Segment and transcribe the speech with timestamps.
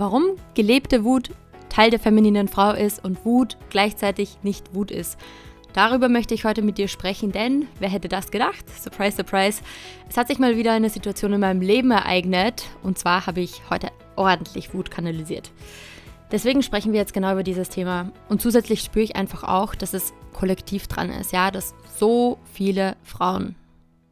[0.00, 1.30] warum gelebte Wut
[1.68, 5.18] Teil der femininen Frau ist und Wut gleichzeitig nicht Wut ist.
[5.72, 8.64] Darüber möchte ich heute mit dir sprechen, denn wer hätte das gedacht?
[8.68, 9.62] Surprise, surprise.
[10.08, 13.62] Es hat sich mal wieder eine Situation in meinem Leben ereignet und zwar habe ich
[13.70, 15.52] heute ordentlich Wut kanalisiert.
[16.32, 19.94] Deswegen sprechen wir jetzt genau über dieses Thema und zusätzlich spüre ich einfach auch, dass
[19.94, 23.54] es kollektiv dran ist, ja, dass so viele Frauen,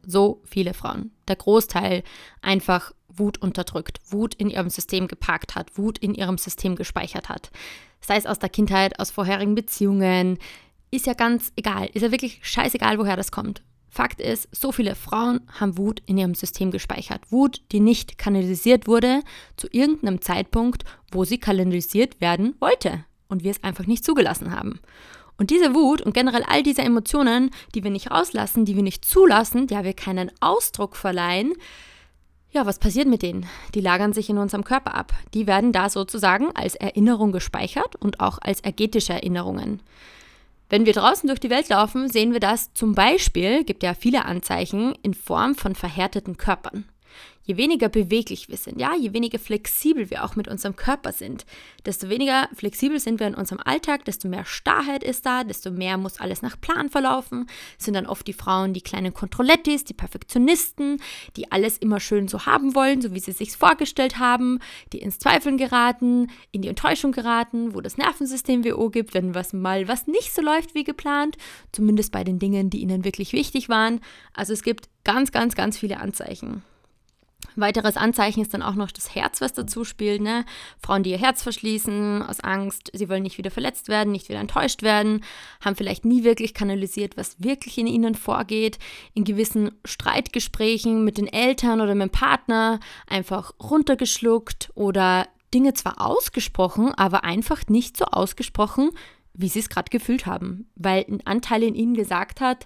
[0.05, 2.03] so viele Frauen, der Großteil
[2.41, 7.51] einfach Wut unterdrückt, Wut in ihrem System geparkt hat, Wut in ihrem System gespeichert hat.
[8.01, 10.37] Sei es aus der Kindheit, aus vorherigen Beziehungen,
[10.91, 13.61] ist ja ganz egal, ist ja wirklich scheißegal, woher das kommt.
[13.89, 17.31] Fakt ist, so viele Frauen haben Wut in ihrem System gespeichert.
[17.31, 19.21] Wut, die nicht kanalisiert wurde
[19.57, 24.79] zu irgendeinem Zeitpunkt, wo sie kanalisiert werden wollte und wir es einfach nicht zugelassen haben.
[25.39, 29.05] Und diese Wut und generell all diese Emotionen, die wir nicht rauslassen, die wir nicht
[29.05, 31.53] zulassen, der wir keinen Ausdruck verleihen,
[32.51, 33.45] ja, was passiert mit denen?
[33.75, 35.13] Die lagern sich in unserem Körper ab.
[35.35, 39.81] Die werden da sozusagen als Erinnerung gespeichert und auch als ergetische Erinnerungen.
[40.67, 44.25] Wenn wir draußen durch die Welt laufen, sehen wir das zum Beispiel, gibt ja viele
[44.25, 46.85] Anzeichen, in Form von verhärteten Körpern
[47.49, 51.47] je weniger beweglich wir sind, ja, je weniger flexibel wir auch mit unserem Körper sind,
[51.83, 55.97] desto weniger flexibel sind wir in unserem Alltag, desto mehr Starrheit ist da, desto mehr
[55.97, 57.47] muss alles nach Plan verlaufen.
[57.79, 61.01] sind dann oft die Frauen, die kleinen Kontrollettis, die Perfektionisten,
[61.37, 64.59] die alles immer schön so haben wollen, so wie sie sich vorgestellt haben,
[64.93, 69.53] die ins Zweifeln geraten, in die Enttäuschung geraten, wo das Nervensystem WO gibt, wenn was
[69.53, 71.35] mal was nicht so läuft wie geplant,
[71.71, 74.01] zumindest bei den Dingen, die ihnen wirklich wichtig waren.
[74.35, 76.61] Also es gibt ganz, ganz, ganz viele Anzeichen.
[77.55, 80.21] Weiteres Anzeichen ist dann auch noch das Herz, was dazu spielt.
[80.21, 80.45] Ne?
[80.81, 84.39] Frauen, die ihr Herz verschließen aus Angst, sie wollen nicht wieder verletzt werden, nicht wieder
[84.39, 85.23] enttäuscht werden,
[85.63, 88.79] haben vielleicht nie wirklich kanalisiert, was wirklich in ihnen vorgeht.
[89.13, 95.99] In gewissen Streitgesprächen mit den Eltern oder mit dem Partner einfach runtergeschluckt oder Dinge zwar
[96.01, 98.91] ausgesprochen, aber einfach nicht so ausgesprochen,
[99.33, 102.65] wie sie es gerade gefühlt haben, weil ein Anteil in ihnen gesagt hat,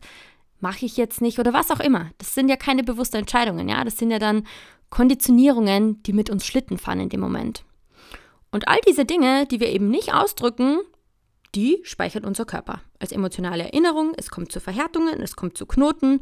[0.64, 2.10] mache ich jetzt nicht oder was auch immer.
[2.18, 3.84] Das sind ja keine bewussten Entscheidungen, ja.
[3.84, 4.48] Das sind ja dann
[4.90, 7.66] Konditionierungen, die mit uns Schlitten fahren in dem Moment.
[8.50, 10.80] Und all diese Dinge, die wir eben nicht ausdrücken,
[11.54, 14.14] die speichert unser Körper als emotionale Erinnerung.
[14.16, 16.22] Es kommt zu Verhärtungen, es kommt zu Knoten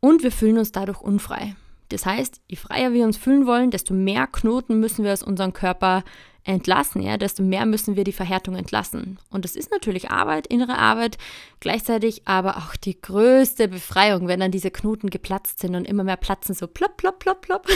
[0.00, 1.54] und wir fühlen uns dadurch unfrei.
[1.90, 5.52] Das heißt, je freier wir uns fühlen wollen, desto mehr Knoten müssen wir aus unserem
[5.52, 6.02] Körper
[6.48, 9.18] entlassen, ja, desto mehr müssen wir die Verhärtung entlassen.
[9.30, 11.18] Und das ist natürlich Arbeit, innere Arbeit,
[11.60, 16.16] gleichzeitig aber auch die größte Befreiung, wenn dann diese Knoten geplatzt sind und immer mehr
[16.16, 17.66] platzen, so plopp, plopp, plopp, plopp.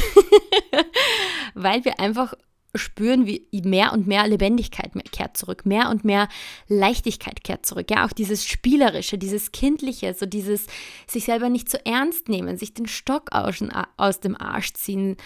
[1.55, 2.35] Weil wir einfach
[2.75, 6.29] spüren, wie mehr und mehr Lebendigkeit kehrt zurück, mehr und mehr
[6.69, 7.91] Leichtigkeit kehrt zurück.
[7.91, 10.67] Ja, auch dieses Spielerische, dieses Kindliche, so dieses
[11.07, 13.63] sich selber nicht so ernst nehmen, sich den Stock aus,
[13.99, 15.19] aus dem Arsch ziehen,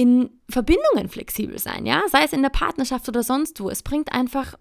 [0.00, 3.68] in Verbindungen flexibel sein, ja, sei es in der Partnerschaft oder sonst wo.
[3.68, 4.54] Es bringt einfach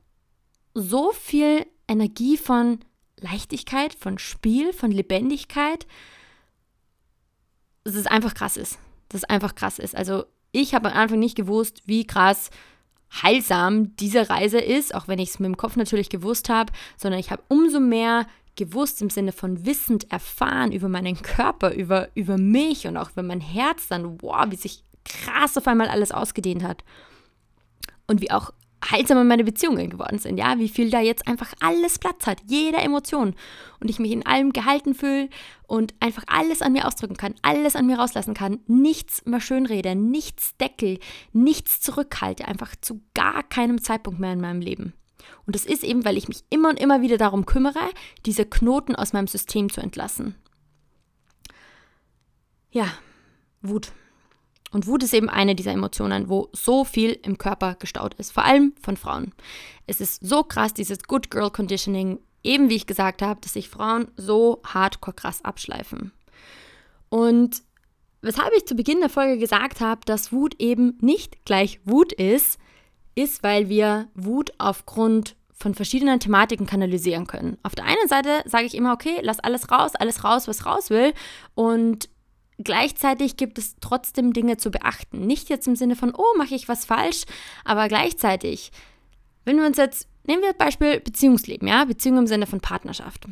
[0.74, 2.80] so viel Energie von
[3.22, 5.88] Leichtigkeit, von Spiel, von Lebendigkeit,
[7.86, 8.80] dass es einfach krass ist.
[9.08, 9.96] Dass es einfach krass ist.
[9.96, 12.50] Also ich habe am Anfang nicht gewusst, wie krass
[13.24, 17.22] heilsam diese Reise ist, auch wenn ich es mit dem Kopf natürlich gewusst habe, sondern
[17.22, 18.28] ich habe umso mehr
[18.58, 23.24] gewusst im Sinne von wissend erfahren über meinen Körper, über, über mich und auch über
[23.24, 26.84] mein Herz dann, wow, wie sich krass auf einmal alles ausgedehnt hat.
[28.08, 28.52] Und wie auch
[28.90, 32.78] heilsamer meine Beziehungen geworden sind, ja, wie viel da jetzt einfach alles Platz hat, jede
[32.78, 33.36] Emotion
[33.80, 35.30] und ich mich in allem gehalten fühle
[35.68, 39.96] und einfach alles an mir ausdrücken kann, alles an mir rauslassen kann, nichts mehr schönrede,
[39.96, 41.00] nichts deckel,
[41.34, 44.94] nichts zurückhalte, einfach zu gar keinem Zeitpunkt mehr in meinem Leben.
[45.46, 47.90] Und das ist eben, weil ich mich immer und immer wieder darum kümmere,
[48.26, 50.36] diese Knoten aus meinem System zu entlassen.
[52.72, 52.88] Ja,
[53.62, 53.92] Wut.
[54.72, 58.46] Und Wut ist eben eine dieser Emotionen, wo so viel im Körper gestaut ist, vor
[58.46, 59.34] allem von Frauen.
[59.88, 63.70] Es ist so krass, dieses Good Girl Conditioning, eben wie ich gesagt habe, dass sich
[63.70, 66.12] Frauen so hardcore krass abschleifen.
[67.10, 67.64] Und
[68.22, 72.60] weshalb ich zu Beginn der Folge gesagt habe, dass Wut eben nicht gleich Wut ist,
[73.16, 77.58] ist, weil wir Wut aufgrund von verschiedenen Thematiken kanalisieren können.
[77.64, 80.90] Auf der einen Seite sage ich immer, okay, lass alles raus, alles raus, was raus
[80.90, 81.14] will.
[81.54, 82.10] Und
[82.62, 85.26] Gleichzeitig gibt es trotzdem Dinge zu beachten.
[85.26, 87.24] Nicht jetzt im Sinne von, oh, mache ich was falsch,
[87.64, 88.72] aber gleichzeitig,
[89.46, 93.28] wenn wir uns jetzt, nehmen wir Beispiel Beziehungsleben, ja, Beziehung im Sinne von Partnerschaft.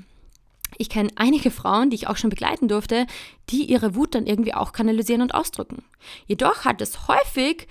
[0.78, 3.06] Ich kenne einige Frauen, die ich auch schon begleiten durfte,
[3.50, 5.84] die ihre Wut dann irgendwie auch kanalisieren und ausdrücken.
[6.26, 7.68] Jedoch hat es häufig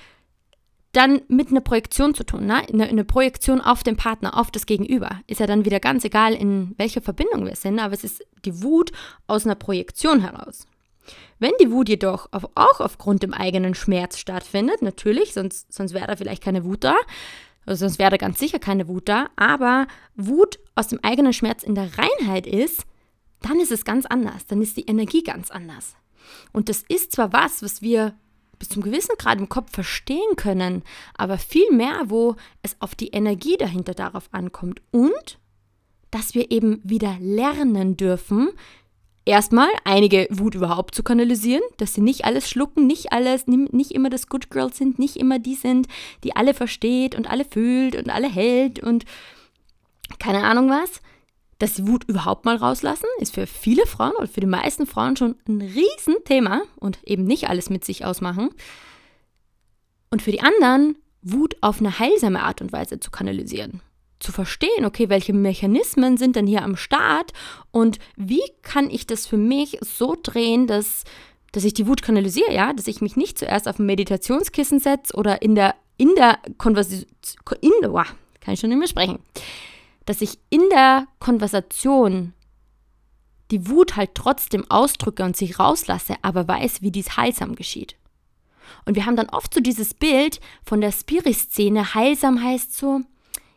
[0.93, 2.67] dann mit einer Projektion zu tun, ne?
[2.69, 5.21] eine, eine Projektion auf den Partner, auf das Gegenüber.
[5.27, 8.63] Ist ja dann wieder ganz egal, in welcher Verbindung wir sind, aber es ist die
[8.63, 8.93] Wut
[9.27, 10.67] aus einer Projektion heraus.
[11.39, 16.17] Wenn die Wut jedoch auch aufgrund dem eigenen Schmerz stattfindet, natürlich, sonst, sonst wäre da
[16.17, 16.97] vielleicht keine Wut da,
[17.67, 21.63] also sonst wäre da ganz sicher keine Wut da, aber Wut aus dem eigenen Schmerz
[21.63, 22.85] in der Reinheit ist,
[23.41, 25.97] dann ist es ganz anders, dann ist die Energie ganz anders.
[26.53, 28.15] Und das ist zwar was, was wir
[28.59, 30.83] bis zum gewissen Grad im Kopf verstehen können,
[31.15, 34.81] aber viel mehr, wo es auf die Energie dahinter darauf ankommt.
[34.93, 35.39] Und
[36.11, 38.51] dass wir eben wieder lernen dürfen,
[39.27, 44.09] erstmal einige Wut überhaupt zu kanalisieren, dass sie nicht alles schlucken, nicht alles, nicht immer
[44.09, 45.89] das Good Girl sind, nicht immer die sind,
[46.25, 49.05] die alle versteht und alle fühlt und alle hält und
[50.19, 51.03] keine Ahnung was.
[51.59, 55.17] Dass sie Wut überhaupt mal rauslassen, ist für viele Frauen oder für die meisten Frauen
[55.17, 58.51] schon ein Riesenthema und eben nicht alles mit sich ausmachen.
[60.11, 63.81] Und für die anderen Wut auf eine heilsame Art und Weise zu kanalisieren
[64.19, 67.33] zu verstehen, okay, welche Mechanismen sind denn hier am Start
[67.71, 71.05] und wie kann ich das für mich so drehen, dass,
[71.53, 75.15] dass ich die Wut kanalisiere, ja, dass ich mich nicht zuerst auf ein Meditationskissen setze
[75.15, 77.07] oder in der, in der Konversation,
[77.61, 78.03] in, oh,
[78.41, 79.19] kann ich schon nicht mehr sprechen,
[80.07, 82.33] dass ich in der Konversation
[83.51, 87.97] die Wut halt trotzdem ausdrücke und sie rauslasse, aber weiß, wie dies heilsam geschieht.
[88.85, 93.03] Und wir haben dann oft so dieses Bild von der Spirit-Szene, heilsam heißt so,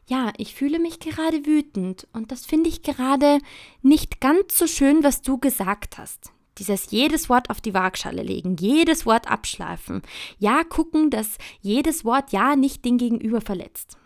[0.10, 3.38] ja, ich fühle mich gerade wütend und das finde ich gerade
[3.84, 6.32] nicht ganz so schön, was du gesagt hast.
[6.58, 10.02] Dieses jedes Wort auf die Waagschale legen, jedes Wort abschleifen.
[10.40, 13.98] Ja, gucken, dass jedes Wort ja nicht den Gegenüber verletzt.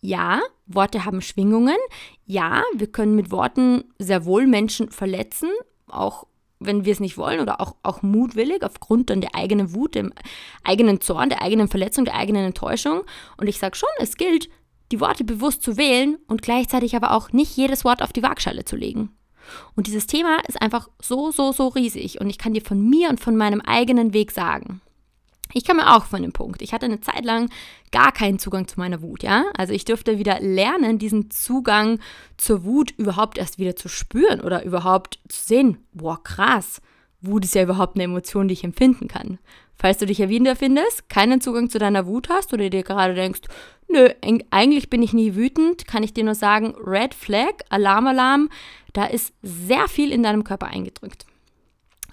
[0.00, 1.76] Ja, Worte haben Schwingungen.
[2.24, 5.50] Ja, wir können mit Worten sehr wohl Menschen verletzen,
[5.86, 6.26] auch
[6.60, 10.12] wenn wir es nicht wollen oder auch, auch mutwillig aufgrund dann der eigenen Wut, dem
[10.64, 13.02] eigenen Zorn, der eigenen Verletzung, der eigenen Enttäuschung.
[13.36, 14.48] Und ich sage schon, es gilt,
[14.92, 18.64] die Worte bewusst zu wählen und gleichzeitig aber auch nicht jedes Wort auf die Waagschale
[18.64, 19.10] zu legen.
[19.74, 23.08] Und dieses Thema ist einfach so, so, so riesig und ich kann dir von mir
[23.08, 24.80] und von meinem eigenen Weg sagen.
[25.52, 26.62] Ich komme auch von dem Punkt.
[26.62, 27.50] Ich hatte eine Zeit lang
[27.90, 29.46] gar keinen Zugang zu meiner Wut, ja?
[29.56, 31.98] Also ich durfte wieder lernen, diesen Zugang
[32.36, 36.80] zur Wut überhaupt erst wieder zu spüren oder überhaupt zu sehen, boah, krass.
[37.22, 39.38] Wut ist ja überhaupt eine Emotion, die ich empfinden kann.
[39.76, 43.40] Falls du dich ja wiederfindest, keinen Zugang zu deiner Wut hast oder dir gerade denkst,
[43.88, 44.10] nö,
[44.50, 48.50] eigentlich bin ich nie wütend, kann ich dir nur sagen, Red Flag, Alarm, Alarm,
[48.92, 51.24] da ist sehr viel in deinem Körper eingedrückt.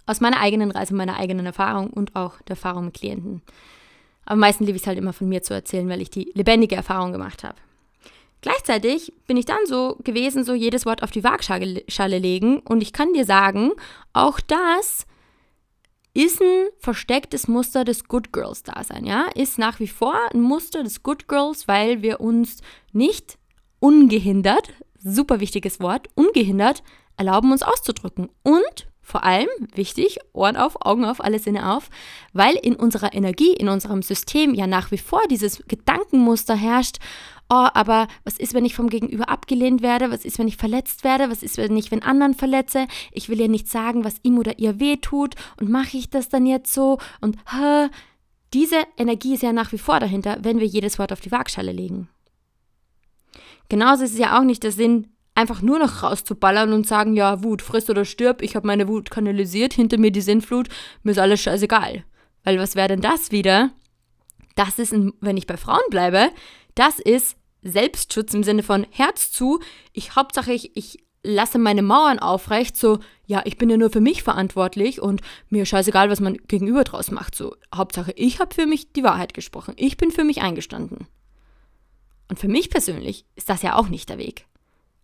[0.05, 3.41] Aus meiner eigenen Reise, meiner eigenen Erfahrung und auch der Erfahrung mit Klienten.
[4.25, 6.75] Am meisten liebe ich es halt immer von mir zu erzählen, weil ich die lebendige
[6.75, 7.55] Erfahrung gemacht habe.
[8.47, 12.93] Gleichzeitig bin ich dann so gewesen, so jedes Wort auf die Waagschale legen und ich
[12.93, 13.71] kann dir sagen,
[14.13, 15.05] auch das
[16.13, 19.25] ist ein verstecktes Muster des Good Girls Dasein, ja?
[19.35, 22.61] Ist nach wie vor ein Muster des Good Girls, weil wir uns
[22.93, 23.37] nicht
[23.79, 26.83] ungehindert, super wichtiges Wort, ungehindert
[27.17, 31.89] erlauben uns auszudrücken und vor allem, wichtig, Ohren auf, Augen auf, alle Sinne auf,
[32.33, 36.97] weil in unserer Energie, in unserem System ja nach wie vor dieses Gedankenmuster herrscht,
[37.49, 40.11] oh, aber was ist, wenn ich vom Gegenüber abgelehnt werde?
[40.11, 41.29] Was ist, wenn ich verletzt werde?
[41.29, 42.87] Was ist, wenn ich wenn anderen verletze?
[43.11, 46.29] Ich will ja nicht sagen, was ihm oder ihr weh tut und mache ich das
[46.29, 46.97] dann jetzt so?
[47.21, 47.89] Und hä?
[48.53, 51.71] diese Energie ist ja nach wie vor dahinter, wenn wir jedes Wort auf die Waagschale
[51.71, 52.09] legen.
[53.69, 57.43] Genauso ist es ja auch nicht der Sinn, einfach nur noch rauszuballern und sagen, ja,
[57.43, 60.69] Wut, friss oder stirb, ich habe meine Wut kanalisiert, hinter mir die Sinnflut,
[61.03, 62.03] mir ist alles scheißegal.
[62.43, 63.71] Weil was wäre denn das wieder?
[64.55, 66.29] Das ist, wenn ich bei Frauen bleibe,
[66.79, 69.59] das ist Selbstschutz im Sinne von Herz zu.
[69.93, 73.99] Ich Hauptsache, ich, ich lasse meine Mauern aufrecht, so, ja, ich bin ja nur für
[73.99, 77.35] mich verantwortlich und mir scheißegal, was man gegenüber draus macht.
[77.35, 79.73] So, Hauptsache, ich habe für mich die Wahrheit gesprochen.
[79.77, 81.07] Ich bin für mich eingestanden.
[82.29, 84.45] Und für mich persönlich ist das ja auch nicht der Weg.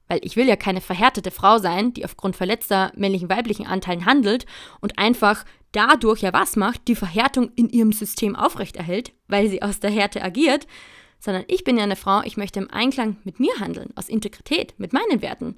[0.07, 4.45] Weil ich will ja keine verhärtete Frau sein, die aufgrund verletzter männlichen weiblichen Anteilen handelt
[4.81, 9.79] und einfach dadurch ja was macht, die Verhärtung in ihrem System aufrechterhält, weil sie aus
[9.79, 10.67] der Härte agiert,
[11.23, 14.73] sondern ich bin ja eine Frau, ich möchte im Einklang mit mir handeln, aus Integrität,
[14.77, 15.55] mit meinen Werten.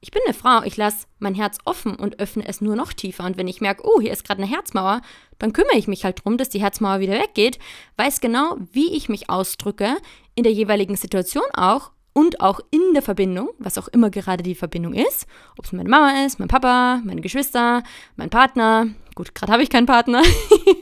[0.00, 3.24] Ich bin eine Frau, ich lasse mein Herz offen und öffne es nur noch tiefer.
[3.24, 5.00] Und wenn ich merke, oh, hier ist gerade eine Herzmauer,
[5.38, 7.60] dann kümmere ich mich halt darum, dass die Herzmauer wieder weggeht,
[7.96, 9.96] weiß genau, wie ich mich ausdrücke,
[10.34, 14.56] in der jeweiligen Situation auch und auch in der Verbindung, was auch immer gerade die
[14.56, 17.84] Verbindung ist, ob es meine Mama ist, mein Papa, meine Geschwister,
[18.16, 20.22] mein Partner, gut, gerade habe ich keinen Partner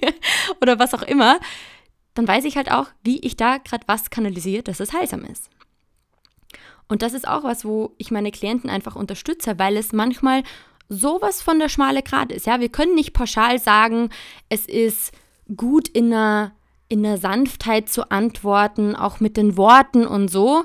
[0.63, 1.39] oder was auch immer,
[2.17, 5.51] dann weiß ich halt auch, wie ich da gerade was kanalisiere, dass es heilsam ist.
[6.89, 10.43] Und das ist auch was, wo ich meine Klienten einfach unterstütze, weil es manchmal
[10.89, 12.47] sowas von der schmale Grat ist.
[12.47, 14.11] Ja, wir können nicht pauschal sagen,
[14.49, 15.13] es ist
[15.57, 16.53] gut in einer,
[16.89, 20.65] in einer Sanftheit zu antworten, auch mit den Worten und so.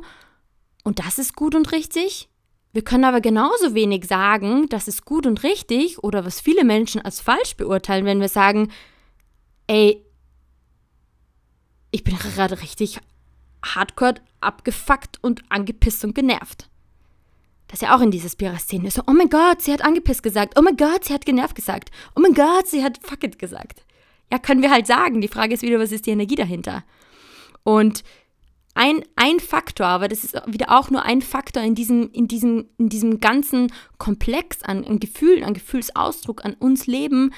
[0.84, 2.30] Und das ist gut und richtig.
[2.72, 7.02] Wir können aber genauso wenig sagen, das ist gut und richtig oder was viele Menschen
[7.02, 8.72] als falsch beurteilen, wenn wir sagen,
[9.68, 10.06] ey,
[11.92, 13.00] ich bin gerade richtig
[13.64, 16.68] hardcore abgefuckt und angepisst und genervt.
[17.68, 18.92] Das ist ja auch in dieser Spira-Szene.
[18.92, 20.58] So, oh mein Gott, sie hat angepisst gesagt.
[20.58, 21.90] Oh mein Gott, sie hat genervt gesagt.
[22.16, 23.86] Oh mein Gott, sie hat fuck it gesagt.
[24.32, 25.22] Ja, können wir halt sagen.
[25.22, 26.84] Die Frage ist wieder, was ist die Energie dahinter?
[27.64, 28.04] Und
[28.74, 32.70] ein, ein Faktor, aber das ist wieder auch nur ein Faktor in diesem, in diesem,
[32.78, 37.34] in diesem ganzen Komplex an, an Gefühlen, an Gefühlsausdruck, an uns Leben,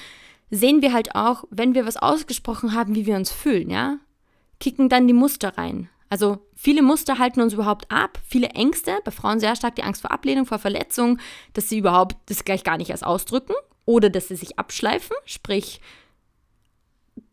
[0.50, 3.98] sehen wir halt auch, wenn wir was ausgesprochen haben, wie wir uns fühlen, ja?
[4.60, 5.88] Kicken dann die Muster rein.
[6.10, 10.02] Also viele Muster halten uns überhaupt ab, viele Ängste, bei Frauen sehr stark die Angst
[10.02, 11.18] vor Ablehnung, vor Verletzung,
[11.54, 15.80] dass sie überhaupt das gleich gar nicht erst ausdrücken oder dass sie sich abschleifen, sprich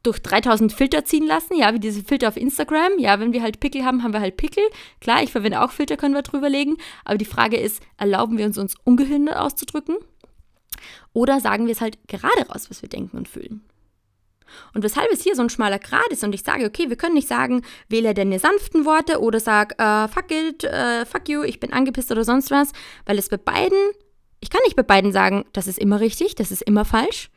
[0.04, 2.98] durch 3000 Filter ziehen lassen, ja, wie diese Filter auf Instagram.
[2.98, 4.63] Ja, wenn wir halt Pickel haben, haben wir halt Pickel.
[5.00, 6.78] Klar, ich verwende auch Filter, können wir drüber legen.
[7.06, 9.98] Aber die Frage ist, erlauben wir uns, uns ungehindert auszudrücken?
[11.13, 13.63] Oder sagen wir es halt gerade raus, was wir denken und fühlen?
[14.74, 17.15] Und weshalb es hier so ein schmaler Grad ist und ich sage, okay, wir können
[17.15, 21.60] nicht sagen, wähle deine sanften Worte oder sag, äh, fuck it, äh, fuck you, ich
[21.60, 22.72] bin angepisst oder sonst was,
[23.06, 23.77] weil es bei beiden,
[24.39, 27.30] ich kann nicht bei beiden sagen, das ist immer richtig, das ist immer falsch.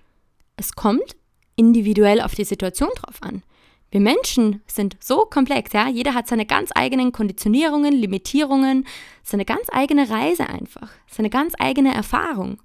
[0.57, 1.17] Es kommt
[1.57, 3.43] individuell auf die Situation drauf an.
[3.91, 5.89] Wir Menschen sind so komplex, ja.
[5.89, 8.89] Jeder hat seine ganz eigenen Konditionierungen, Limitierungen,
[9.23, 12.59] seine ganz eigene Reise einfach, seine ganz eigene Erfahrung.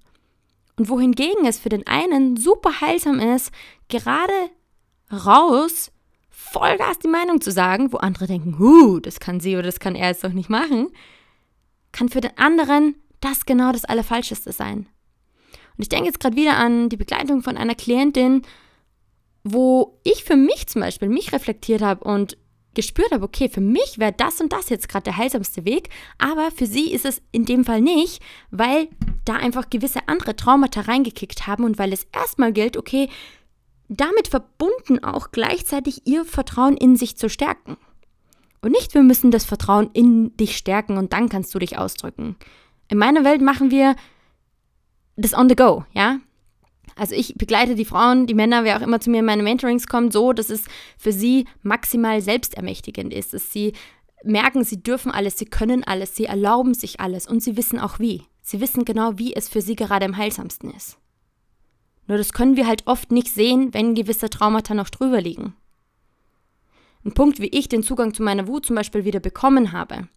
[0.79, 3.51] Und wohingegen es für den einen super heilsam ist,
[3.89, 4.31] gerade
[5.11, 5.91] raus
[6.29, 9.93] Vollgas die Meinung zu sagen, wo andere denken, huh, das kann sie oder das kann
[9.93, 10.87] er jetzt doch nicht machen,
[11.91, 14.87] kann für den anderen das genau das Allerfalscheste sein.
[15.75, 18.43] Und ich denke jetzt gerade wieder an die Begleitung von einer Klientin,
[19.43, 22.37] wo ich für mich zum Beispiel mich reflektiert habe und
[22.73, 26.51] gespürt habe, okay, für mich wäre das und das jetzt gerade der heilsamste Weg, aber
[26.51, 28.87] für sie ist es in dem Fall nicht, weil
[29.29, 33.09] da einfach gewisse andere Traumata reingekickt haben und weil es erstmal gilt, okay,
[33.87, 37.77] damit verbunden auch gleichzeitig ihr Vertrauen in sich zu stärken.
[38.61, 42.35] Und nicht, wir müssen das Vertrauen in dich stärken und dann kannst du dich ausdrücken.
[42.89, 43.95] In meiner Welt machen wir
[45.15, 46.19] das on the go, ja?
[46.95, 49.87] Also ich begleite die Frauen, die Männer, wer auch immer zu mir in meine Mentorings
[49.87, 50.65] kommt, so, dass es
[50.97, 53.73] für sie maximal selbstermächtigend ist, dass sie
[54.23, 57.99] merken, sie dürfen alles, sie können alles, sie erlauben sich alles und sie wissen auch
[57.99, 58.23] wie.
[58.49, 60.97] Sie wissen genau, wie es für sie gerade am heilsamsten ist.
[62.07, 65.55] Nur das können wir halt oft nicht sehen, wenn gewisse Traumata noch drüber liegen.
[67.05, 70.07] Ein Punkt, wie ich den Zugang zu meiner Wut zum Beispiel wieder bekommen habe,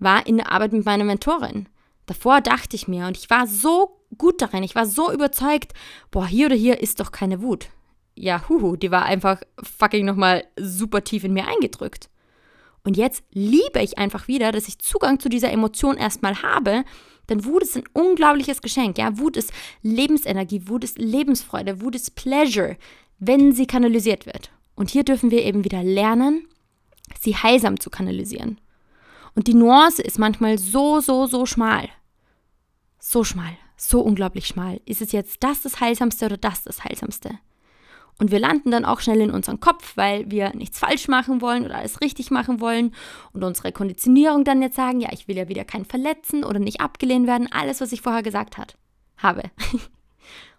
[0.00, 1.68] war in der Arbeit mit meiner Mentorin.
[2.06, 5.72] Davor dachte ich mir, und ich war so gut darin, ich war so überzeugt,
[6.10, 7.68] boah, hier oder hier ist doch keine Wut.
[8.16, 12.10] Ja, huhu, die war einfach fucking nochmal super tief in mir eingedrückt.
[12.82, 16.84] Und jetzt liebe ich einfach wieder, dass ich Zugang zu dieser Emotion erstmal habe,
[17.28, 18.98] denn Wut ist ein unglaubliches Geschenk.
[18.98, 19.52] Ja, Wut ist
[19.82, 22.76] Lebensenergie, Wut ist Lebensfreude, Wut ist Pleasure,
[23.18, 24.50] wenn sie kanalisiert wird.
[24.74, 26.46] Und hier dürfen wir eben wieder lernen,
[27.20, 28.60] sie heilsam zu kanalisieren.
[29.34, 31.88] Und die Nuance ist manchmal so, so, so schmal.
[32.98, 34.80] So schmal, so unglaublich schmal.
[34.86, 37.38] Ist es jetzt das das Heilsamste oder das das Heilsamste?
[38.18, 41.66] Und wir landen dann auch schnell in unseren Kopf, weil wir nichts falsch machen wollen
[41.66, 42.94] oder alles richtig machen wollen
[43.32, 46.80] und unsere Konditionierung dann jetzt sagen, ja, ich will ja wieder keinen verletzen oder nicht
[46.80, 48.76] abgelehnt werden, alles, was ich vorher gesagt hat,
[49.18, 49.42] habe.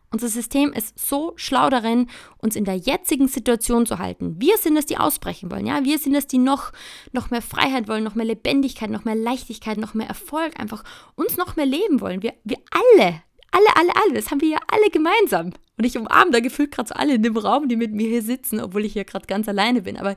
[0.10, 4.36] Unser System ist so schlau darin, uns in der jetzigen Situation zu halten.
[4.40, 5.84] Wir sind es, die ausbrechen wollen, ja.
[5.84, 6.72] Wir sind es, die noch,
[7.12, 10.84] noch mehr Freiheit wollen, noch mehr Lebendigkeit, noch mehr Leichtigkeit, noch mehr Erfolg, einfach
[11.16, 12.24] uns noch mehr leben wollen.
[12.24, 13.22] Wir, wir alle,
[13.52, 15.52] alle, alle, alle, das haben wir ja alle gemeinsam.
[15.78, 18.24] Und ich umarme da gefühlt gerade so alle in dem Raum, die mit mir hier
[18.24, 19.98] sitzen, obwohl ich hier gerade ganz alleine bin.
[19.98, 20.16] Aber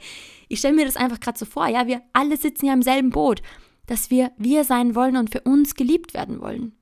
[0.49, 3.11] ich stelle mir das einfach gerade so vor, ja, wir alle sitzen ja im selben
[3.11, 3.43] Boot,
[3.87, 6.73] dass wir wir sein wollen und für uns geliebt werden wollen.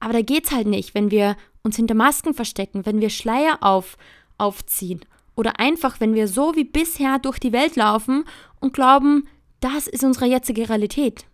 [0.00, 3.96] Aber da geht's halt nicht, wenn wir uns hinter Masken verstecken, wenn wir Schleier auf,
[4.38, 5.00] aufziehen
[5.36, 8.24] oder einfach, wenn wir so wie bisher durch die Welt laufen
[8.60, 9.28] und glauben,
[9.60, 11.26] das ist unsere jetzige Realität.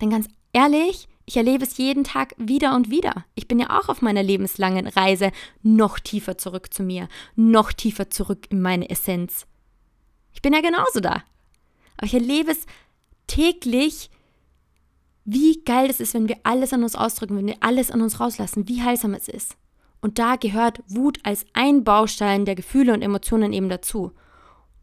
[0.00, 3.24] Denn ganz ehrlich, ich erlebe es jeden Tag wieder und wieder.
[3.34, 5.30] Ich bin ja auch auf meiner lebenslangen Reise
[5.62, 9.46] noch tiefer zurück zu mir, noch tiefer zurück in meine Essenz.
[10.32, 11.22] Ich bin ja genauso da.
[11.96, 12.66] Aber ich erlebe es
[13.26, 14.10] täglich,
[15.24, 18.18] wie geil es ist, wenn wir alles an uns ausdrücken, wenn wir alles an uns
[18.18, 19.56] rauslassen, wie heilsam es ist.
[20.00, 24.12] Und da gehört Wut als ein Baustein der Gefühle und Emotionen eben dazu.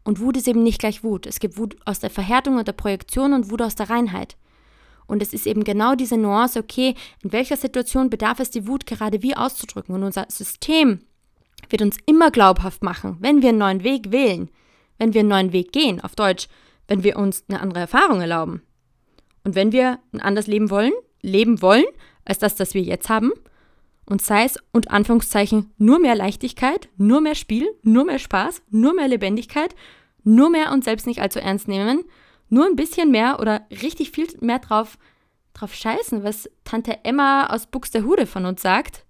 [0.04, 1.26] Und Wut ist eben nicht gleich Wut.
[1.26, 4.36] Es gibt Wut aus der Verhärtung und der Projektion und Wut aus der Reinheit.
[5.08, 8.86] Und es ist eben genau diese Nuance, okay, in welcher Situation bedarf es die Wut
[8.86, 9.94] gerade wie auszudrücken.
[9.94, 11.00] Und unser System
[11.70, 14.50] wird uns immer glaubhaft machen, wenn wir einen neuen Weg wählen,
[14.98, 16.48] wenn wir einen neuen Weg gehen, auf Deutsch,
[16.86, 18.62] wenn wir uns eine andere Erfahrung erlauben.
[19.44, 21.84] Und wenn wir ein anderes Leben wollen, leben wollen,
[22.24, 23.32] als das, das wir jetzt haben.
[24.04, 28.94] Und sei es, und Anführungszeichen, nur mehr Leichtigkeit, nur mehr Spiel, nur mehr Spaß, nur
[28.94, 29.74] mehr Lebendigkeit,
[30.22, 32.04] nur mehr uns selbst nicht allzu ernst nehmen,
[32.48, 34.98] nur ein bisschen mehr oder richtig viel mehr drauf,
[35.54, 39.04] drauf scheißen, was Tante Emma aus Buxtehude von uns sagt,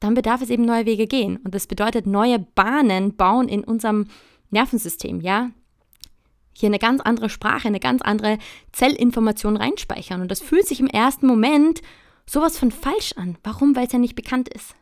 [0.00, 1.38] dann bedarf es eben neue Wege gehen.
[1.38, 4.06] Und das bedeutet neue Bahnen bauen in unserem
[4.50, 5.50] Nervensystem, ja?
[6.56, 8.38] Hier eine ganz andere Sprache, eine ganz andere
[8.72, 10.20] Zellinformation reinspeichern.
[10.20, 11.80] Und das fühlt sich im ersten Moment
[12.26, 13.38] sowas von falsch an.
[13.42, 13.74] Warum?
[13.74, 14.76] Weil es ja nicht bekannt ist.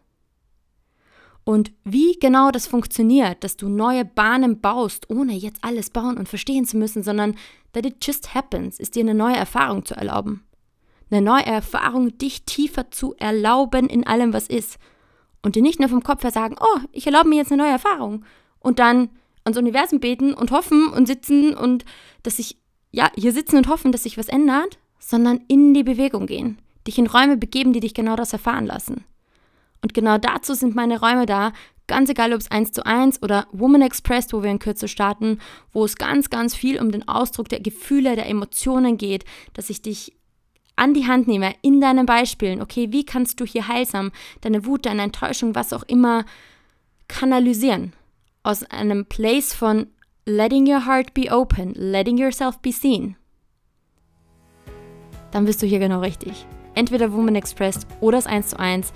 [1.45, 6.29] Und wie genau das funktioniert, dass du neue Bahnen baust, ohne jetzt alles bauen und
[6.29, 7.35] verstehen zu müssen, sondern
[7.73, 10.45] that it just happens, ist dir eine neue Erfahrung zu erlauben.
[11.11, 14.79] Eine neue Erfahrung, dich tiefer zu erlauben in allem, was ist.
[15.43, 17.73] Und dir nicht nur vom Kopf her sagen, oh, ich erlaube mir jetzt eine neue
[17.73, 18.25] Erfahrung.
[18.61, 19.11] Und dann
[19.45, 21.85] ans Universum beten und hoffen und sitzen und
[22.23, 22.57] dass sich,
[22.93, 26.59] ja, hier sitzen und hoffen, dass sich was ändert, sondern in die Bewegung gehen.
[26.87, 29.05] Dich in Räume begeben, die dich genau das erfahren lassen.
[29.83, 31.53] Und genau dazu sind meine Räume da,
[31.87, 35.39] ganz egal ob es 1 zu 1 oder Woman Express, wo wir in Kürze starten,
[35.73, 39.83] wo es ganz, ganz viel um den Ausdruck der Gefühle, der Emotionen geht, dass ich
[39.83, 40.15] dich
[40.77, 42.63] an die Hand nehme in deinen Beispielen.
[42.63, 44.11] Okay, wie kannst du hier heilsam
[44.41, 46.25] deine Wut, deine Enttäuschung, was auch immer
[47.09, 47.93] kanalisieren?
[48.43, 49.89] Aus einem Place von
[50.25, 53.17] letting your heart be open, letting yourself be seen.
[55.31, 56.47] Dann bist du hier genau richtig.
[56.75, 58.93] Entweder Woman Express oder das 1 zu 1.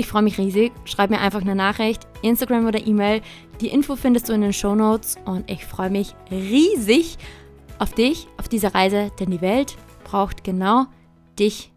[0.00, 0.70] Ich freue mich riesig.
[0.84, 3.20] Schreib mir einfach eine Nachricht, Instagram oder E-Mail.
[3.60, 7.18] Die Info findest du in den Show Notes und ich freue mich riesig
[7.80, 10.86] auf dich, auf diese Reise, denn die Welt braucht genau
[11.36, 11.72] dich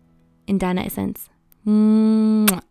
[0.46, 1.32] in deiner Essenz.
[1.64, 2.62] Mua.